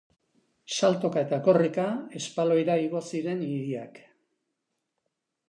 [0.77, 1.85] Saltoka eta korrika,
[2.21, 4.03] espaloira igo ziren idiak.